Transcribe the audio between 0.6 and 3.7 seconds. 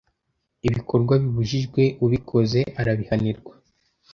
ibikorwa bibujijwe ubikoze arabihanirwa